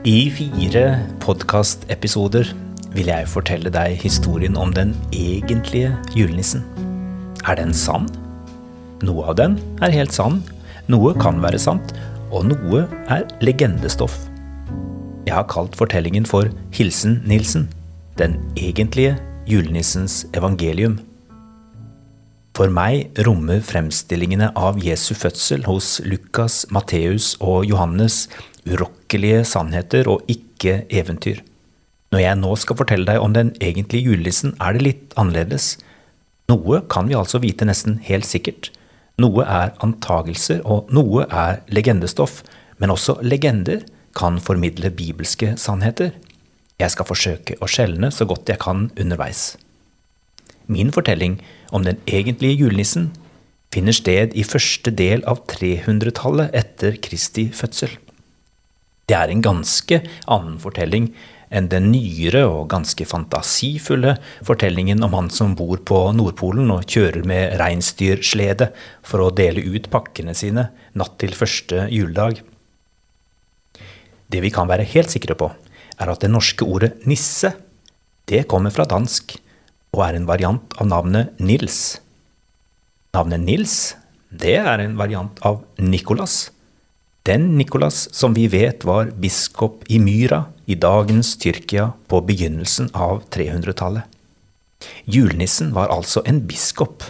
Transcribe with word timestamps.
I 0.00 0.30
fire 0.32 0.96
podkastepisoder 1.20 2.48
vil 2.94 3.10
jeg 3.10 3.26
fortelle 3.28 3.68
deg 3.68 3.98
historien 4.00 4.54
om 4.56 4.70
den 4.72 4.94
egentlige 5.12 5.90
julenissen. 6.16 6.62
Er 7.44 7.58
den 7.58 7.74
sann? 7.76 8.06
Noe 9.04 9.26
av 9.28 9.36
den 9.36 9.58
er 9.84 9.92
helt 9.92 10.16
sann, 10.16 10.38
noe 10.88 11.12
kan 11.20 11.42
være 11.44 11.60
sant, 11.60 11.92
og 12.32 12.48
noe 12.48 12.86
er 13.12 13.26
legendestoff. 13.44 14.16
Jeg 15.28 15.36
har 15.36 15.44
kalt 15.52 15.76
fortellingen 15.76 16.24
for 16.24 16.48
Hilsen 16.72 17.20
Nilsen, 17.28 17.68
den 18.16 18.40
egentlige 18.56 19.18
julenissens 19.44 20.22
evangelium. 20.32 20.96
For 22.56 22.72
meg 22.72 23.20
rommer 23.28 23.60
fremstillingene 23.64 24.48
av 24.56 24.80
Jesu 24.80 25.12
fødsel 25.12 25.68
hos 25.68 25.98
Lukas, 26.08 26.64
Matteus 26.72 27.34
og 27.40 27.68
Johannes 27.68 28.30
urokkelige 28.68 29.44
sannheter 29.48 30.08
og 30.10 30.26
ikke 30.30 30.84
eventyr. 30.90 31.40
Når 32.10 32.24
jeg 32.24 32.38
nå 32.40 32.56
skal 32.58 32.78
fortelle 32.80 33.06
deg 33.06 33.22
om 33.22 33.34
den 33.36 33.52
egentlige 33.62 34.10
julenissen, 34.10 34.56
er 34.58 34.74
det 34.74 34.82
litt 34.82 35.16
annerledes. 35.20 35.76
Noe 36.50 36.82
kan 36.90 37.06
vi 37.06 37.18
altså 37.18 37.38
vite 37.42 37.68
nesten 37.68 38.00
helt 38.08 38.26
sikkert. 38.26 38.72
Noe 39.20 39.44
er 39.44 39.76
antagelser, 39.84 40.64
og 40.64 40.90
noe 40.94 41.28
er 41.28 41.60
legendestoff. 41.70 42.40
Men 42.80 42.90
også 42.90 43.20
legender 43.22 43.84
kan 44.16 44.40
formidle 44.42 44.90
bibelske 44.90 45.54
sannheter. 45.60 46.14
Jeg 46.80 46.94
skal 46.94 47.06
forsøke 47.06 47.58
å 47.60 47.68
skjelne 47.70 48.10
så 48.10 48.26
godt 48.26 48.50
jeg 48.50 48.58
kan 48.62 48.88
underveis. 48.98 49.54
Min 50.66 50.90
fortelling 50.94 51.38
om 51.70 51.84
den 51.86 52.00
egentlige 52.08 52.64
julenissen 52.64 53.10
finner 53.74 53.94
sted 53.94 54.34
i 54.34 54.42
første 54.46 54.90
del 54.90 55.22
av 55.30 55.44
300-tallet 55.50 56.54
etter 56.56 56.96
Kristi 57.02 57.50
fødsel. 57.54 57.92
Det 59.10 59.16
er 59.18 59.30
en 59.32 59.42
ganske 59.42 59.96
annen 60.30 60.58
fortelling 60.62 61.08
enn 61.50 61.66
den 61.66 61.88
nyere 61.90 62.44
og 62.46 62.68
ganske 62.70 63.02
fantasifulle 63.10 64.12
fortellingen 64.46 65.02
om 65.02 65.16
han 65.16 65.30
som 65.34 65.56
bor 65.58 65.80
på 65.82 65.98
Nordpolen 66.14 66.70
og 66.70 66.86
kjører 66.86 67.26
med 67.26 67.56
reinsdyrslede 67.58 68.68
for 69.02 69.24
å 69.24 69.32
dele 69.34 69.64
ut 69.66 69.88
pakkene 69.90 70.36
sine 70.38 70.68
natt 70.94 71.16
til 71.18 71.34
første 71.34 71.88
juledag. 71.90 72.38
Det 74.30 74.44
vi 74.44 74.52
kan 74.54 74.70
være 74.70 74.86
helt 74.92 75.10
sikre 75.10 75.34
på, 75.34 75.50
er 75.98 76.14
at 76.14 76.22
det 76.22 76.30
norske 76.30 76.62
ordet 76.62 76.92
nisse, 77.10 77.50
det 78.30 78.44
kommer 78.46 78.70
fra 78.70 78.86
dansk 78.86 79.34
og 79.90 80.04
er 80.06 80.20
en 80.20 80.30
variant 80.30 80.78
av 80.78 80.86
navnet 80.86 81.34
Nils. 81.42 81.98
Navnet 83.10 83.42
Nils, 83.42 83.76
det 84.30 84.54
er 84.62 84.86
en 84.86 84.94
variant 85.02 85.42
av 85.42 85.64
Nicolas 85.82 86.44
den 87.28 87.58
Nikolas 87.58 88.08
som 88.16 88.34
vi 88.34 88.46
vet 88.48 88.84
var 88.84 89.10
biskop 89.20 89.84
i 89.88 89.98
Myra 90.00 90.44
i 90.66 90.74
dagens 90.74 91.34
Tyrkia 91.36 91.90
på 92.08 92.20
begynnelsen 92.24 92.88
av 92.96 93.22
300-tallet. 93.28 94.06
Julenissen 95.04 95.74
var 95.76 95.92
altså 95.92 96.22
en 96.24 96.40
biskop. 96.48 97.04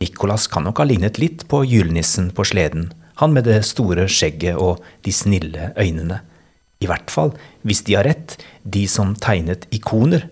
Nikolas 0.00 0.46
kan 0.48 0.64
nok 0.64 0.80
ha 0.80 0.86
lignet 0.88 1.20
litt 1.20 1.44
på 1.50 1.60
julenissen 1.68 2.30
på 2.32 2.46
sleden, 2.48 2.88
han 3.20 3.32
med 3.32 3.46
det 3.48 3.62
store 3.64 4.06
skjegget 4.12 4.56
og 4.60 4.82
de 5.04 5.12
snille 5.12 5.70
øynene. 5.76 6.20
I 6.80 6.88
hvert 6.88 7.12
fall 7.12 7.32
hvis 7.64 7.82
de 7.86 7.96
har 7.96 8.04
rett, 8.08 8.36
de 8.64 8.84
som 8.88 9.14
tegnet 9.16 9.64
ikoner, 9.72 10.28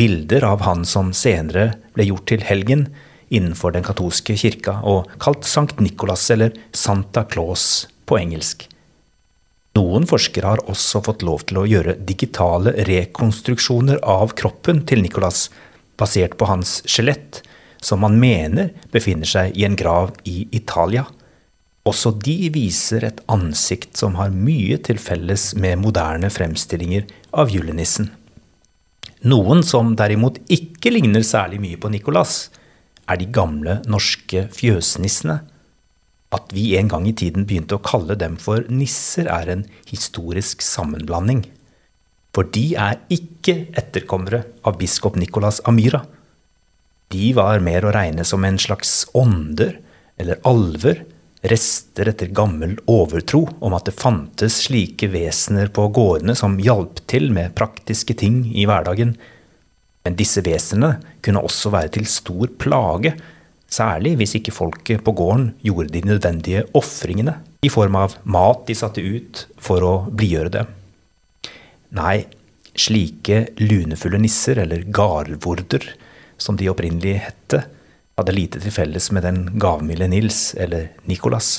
bilder 0.00 0.44
av 0.48 0.64
han 0.64 0.84
som 0.88 1.12
senere 1.16 1.74
ble 1.96 2.08
gjort 2.08 2.28
til 2.32 2.44
helgen, 2.44 2.88
innenfor 3.28 3.74
den 3.74 3.84
katolske 3.86 4.36
kirka 4.38 4.78
og 4.86 5.10
kalt 5.22 5.46
Sankt 5.48 5.80
Nikolas 5.82 6.28
eller 6.34 6.54
Santa 6.72 7.24
Claus 7.28 7.86
på 8.06 8.18
engelsk. 8.20 8.68
Noen 9.76 10.06
forskere 10.08 10.54
har 10.54 10.62
også 10.70 11.02
fått 11.04 11.24
lov 11.26 11.44
til 11.48 11.60
å 11.60 11.66
gjøre 11.68 11.98
digitale 12.08 12.72
rekonstruksjoner 12.88 14.00
av 14.08 14.32
kroppen 14.38 14.80
til 14.88 15.02
Nicolas, 15.04 15.50
basert 16.00 16.38
på 16.40 16.48
hans 16.48 16.78
skjelett, 16.88 17.42
som 17.82 18.00
man 18.00 18.16
mener 18.20 18.72
befinner 18.94 19.28
seg 19.28 19.56
i 19.56 19.66
en 19.68 19.76
grav 19.76 20.14
i 20.24 20.46
Italia. 20.56 21.04
Også 21.86 22.14
de 22.18 22.48
viser 22.54 23.04
et 23.06 23.20
ansikt 23.30 24.00
som 24.00 24.16
har 24.18 24.32
mye 24.34 24.78
til 24.86 24.98
felles 25.02 25.52
med 25.60 25.82
moderne 25.82 26.30
fremstillinger 26.32 27.04
av 27.36 27.52
julenissen. 27.52 28.08
Noen 29.26 29.62
som 29.66 29.94
derimot 29.98 30.40
ikke 30.52 30.92
ligner 30.94 31.24
særlig 31.26 31.60
mye 31.62 31.78
på 31.80 31.90
Nicolas, 31.92 32.46
er 33.06 33.20
de 33.20 33.28
gamle 33.30 33.80
norske 33.90 34.46
fjøsnissene. 34.54 35.40
At 36.34 36.50
vi 36.54 36.72
en 36.78 36.90
gang 36.90 37.06
i 37.08 37.14
tiden 37.16 37.46
begynte 37.46 37.78
å 37.78 37.84
kalle 37.84 38.16
dem 38.18 38.36
for 38.40 38.66
nisser, 38.68 39.30
er 39.30 39.50
en 39.52 39.64
historisk 39.88 40.64
sammenblanding. 40.64 41.44
For 42.36 42.48
de 42.52 42.74
er 42.76 42.98
ikke 43.12 43.70
etterkommere 43.78 44.42
av 44.66 44.76
biskop 44.80 45.16
Nicolas 45.16 45.62
Amyra. 45.64 46.02
De 47.14 47.30
var 47.36 47.62
mer 47.64 47.86
å 47.86 47.94
regne 47.94 48.26
som 48.26 48.44
en 48.44 48.58
slags 48.60 49.06
ånder 49.16 49.78
eller 50.20 50.42
alver, 50.48 51.04
rester 51.46 52.10
etter 52.10 52.32
gammel 52.34 52.74
overtro 52.90 53.44
om 53.62 53.76
at 53.76 53.86
det 53.86 53.94
fantes 53.94 54.58
slike 54.66 55.08
vesener 55.12 55.70
på 55.72 55.86
gårdene 55.94 56.34
som 56.36 56.58
hjalp 56.58 57.04
til 57.06 57.30
med 57.32 57.54
praktiske 57.56 58.16
ting 58.18 58.42
i 58.50 58.66
hverdagen, 58.66 59.14
men 60.06 60.14
disse 60.14 60.44
vesenene 60.46 61.00
kunne 61.24 61.42
også 61.42 61.72
være 61.74 61.90
til 61.96 62.06
stor 62.06 62.52
plage, 62.62 63.16
særlig 63.66 64.14
hvis 64.20 64.36
ikke 64.38 64.54
folket 64.54 65.02
på 65.02 65.12
gården 65.18 65.48
gjorde 65.66 65.90
de 65.90 66.04
nødvendige 66.06 66.62
ofringene 66.78 67.40
i 67.66 67.70
form 67.72 67.98
av 67.98 68.14
mat 68.22 68.62
de 68.68 68.76
satte 68.78 69.02
ut 69.02 69.42
for 69.58 69.82
å 69.82 69.94
blidgjøre 70.06 70.52
det. 70.54 70.62
Nei, 71.98 72.26
slike 72.78 73.48
lunefulle 73.58 74.20
nisser, 74.22 74.60
eller 74.62 74.84
garvorder, 74.94 75.88
som 76.38 76.58
de 76.60 76.68
opprinnelig 76.70 77.16
hette, 77.24 77.64
hadde 78.16 78.36
lite 78.36 78.62
til 78.62 78.72
felles 78.72 79.10
med 79.12 79.26
den 79.26 79.42
gavmilde 79.60 80.08
Nils, 80.12 80.54
eller 80.54 80.92
Nikolas. 81.08 81.58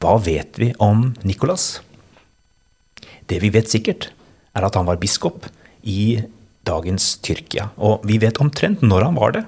Hva 0.00 0.16
vet 0.24 0.58
vi 0.58 0.72
om 0.82 1.12
Nikolas? 1.28 1.84
Det 3.30 3.38
vi 3.44 3.52
vet 3.54 3.70
sikkert, 3.70 4.10
er 4.56 4.66
at 4.66 4.74
han 4.74 4.88
var 4.88 4.98
biskop 4.98 5.46
i 5.86 6.18
dagens 6.68 7.16
Tyrkia. 7.24 7.70
Og 7.76 8.04
vi 8.08 8.18
vet 8.22 8.40
omtrent 8.42 8.84
når 8.84 9.08
han 9.08 9.18
var 9.18 9.36
det. 9.36 9.44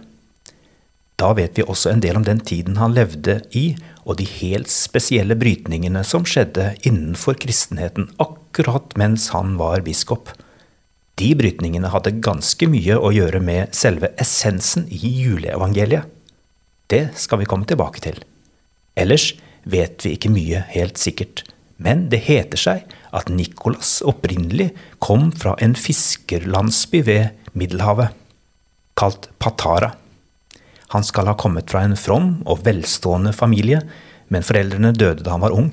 Da 1.21 1.31
vet 1.39 1.59
vi 1.59 1.65
også 1.67 1.93
en 1.93 2.01
del 2.03 2.19
om 2.19 2.25
den 2.27 2.41
tiden 2.43 2.79
han 2.81 2.95
levde 2.97 3.39
i, 3.55 3.77
og 4.03 4.19
de 4.19 4.27
helt 4.27 4.71
spesielle 4.73 5.37
brytningene 5.39 6.03
som 6.07 6.25
skjedde 6.27 6.73
innenfor 6.89 7.37
kristenheten 7.43 8.09
akkurat 8.23 8.97
mens 8.99 9.29
han 9.35 9.55
var 9.61 9.85
biskop. 9.87 10.33
De 11.21 11.31
brytningene 11.39 11.93
hadde 11.93 12.17
ganske 12.25 12.67
mye 12.67 12.97
å 12.99 13.13
gjøre 13.15 13.43
med 13.45 13.77
selve 13.77 14.11
essensen 14.21 14.89
i 14.91 15.13
juleevangeliet. 15.23 16.09
Det 16.91 17.05
skal 17.17 17.43
vi 17.43 17.49
komme 17.49 17.69
tilbake 17.69 18.03
til. 18.05 18.19
Ellers 18.99 19.31
vet 19.63 20.03
vi 20.05 20.17
ikke 20.17 20.33
mye 20.33 20.65
helt 20.73 20.99
sikkert, 21.01 21.45
men 21.83 22.07
det 22.13 22.23
heter 22.29 22.61
seg 22.61 22.95
at 23.13 23.31
Nikolas 23.33 24.01
opprinnelig 24.09 24.71
kom 25.03 25.31
fra 25.37 25.57
en 25.63 25.75
fiskerlandsby 25.79 27.03
ved 27.07 27.57
Middelhavet, 27.59 28.15
kalt 28.99 29.29
Patara. 29.43 29.93
Han 30.93 31.05
skal 31.05 31.29
ha 31.31 31.37
kommet 31.39 31.73
fra 31.73 31.85
en 31.85 31.97
from 31.97 32.39
og 32.47 32.65
velstående 32.67 33.33
familie, 33.37 33.81
men 34.33 34.45
foreldrene 34.47 34.95
døde 34.97 35.25
da 35.25 35.35
han 35.35 35.45
var 35.45 35.57
ung. 35.57 35.73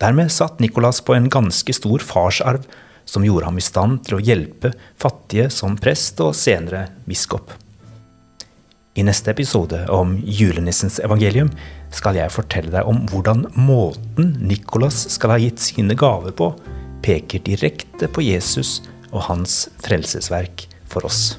Dermed 0.00 0.32
satt 0.32 0.60
Nikolas 0.60 1.02
på 1.04 1.16
en 1.16 1.28
ganske 1.32 1.74
stor 1.76 2.02
farsarv 2.04 2.64
som 3.08 3.24
gjorde 3.26 3.48
ham 3.48 3.58
i 3.58 3.64
stand 3.64 4.02
til 4.06 4.18
å 4.18 4.22
hjelpe 4.22 4.72
fattige 5.00 5.50
som 5.52 5.76
prest 5.80 6.20
og 6.24 6.36
senere 6.38 6.86
biskop. 7.08 7.52
I 8.92 9.04
neste 9.06 9.30
episode 9.32 9.78
om 9.88 10.18
julenissens 10.20 10.98
evangelium 11.00 11.48
skal 11.96 12.18
jeg 12.18 12.32
fortelle 12.34 12.72
deg 12.74 12.88
om 12.88 12.98
hvordan 13.08 13.46
måten 13.56 14.34
Nikolas 14.44 15.06
skal 15.14 15.32
ha 15.32 15.38
gitt 15.40 15.62
sine 15.64 15.96
gaver 15.96 16.34
på, 16.36 16.50
peker 17.00 17.40
direkte 17.46 18.10
på 18.12 18.24
Jesus 18.26 18.82
og 19.08 19.24
hans 19.30 19.64
frelsesverk 19.80 20.66
for 20.92 21.08
oss. 21.08 21.38